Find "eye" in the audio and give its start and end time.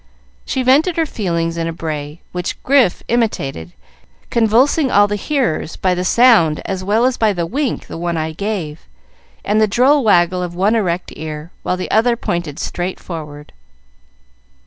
8.17-8.31